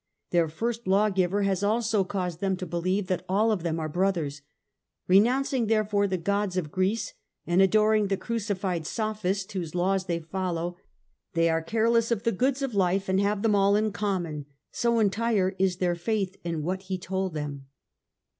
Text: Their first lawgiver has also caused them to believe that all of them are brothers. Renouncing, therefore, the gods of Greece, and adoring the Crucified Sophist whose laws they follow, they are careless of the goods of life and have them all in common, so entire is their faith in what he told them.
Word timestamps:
Their 0.31 0.49
first 0.49 0.87
lawgiver 0.87 1.43
has 1.43 1.61
also 1.61 2.03
caused 2.03 2.39
them 2.39 2.57
to 2.57 2.65
believe 2.65 3.05
that 3.05 3.23
all 3.29 3.51
of 3.51 3.61
them 3.61 3.79
are 3.79 3.87
brothers. 3.87 4.41
Renouncing, 5.07 5.67
therefore, 5.67 6.07
the 6.07 6.17
gods 6.17 6.57
of 6.57 6.71
Greece, 6.71 7.13
and 7.45 7.61
adoring 7.61 8.07
the 8.07 8.17
Crucified 8.17 8.87
Sophist 8.87 9.51
whose 9.51 9.75
laws 9.75 10.07
they 10.07 10.17
follow, 10.17 10.75
they 11.35 11.51
are 11.51 11.61
careless 11.61 12.09
of 12.09 12.23
the 12.23 12.31
goods 12.31 12.63
of 12.63 12.73
life 12.73 13.09
and 13.09 13.21
have 13.21 13.43
them 13.43 13.53
all 13.53 13.75
in 13.75 13.91
common, 13.91 14.47
so 14.71 14.97
entire 14.97 15.55
is 15.59 15.77
their 15.77 15.93
faith 15.93 16.35
in 16.43 16.63
what 16.63 16.81
he 16.89 16.97
told 16.97 17.35
them. 17.35 17.67